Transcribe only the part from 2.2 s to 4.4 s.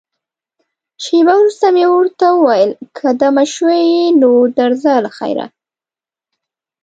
وویل، که دمه شوې یې، نو